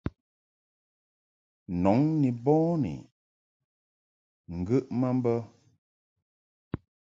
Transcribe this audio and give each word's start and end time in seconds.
Nɔŋ 1.81 1.99
ni 2.21 2.29
bɔni 2.43 2.93
ŋgəʼ 4.59 4.85
ma 4.99 5.09
mbə. 5.17 5.33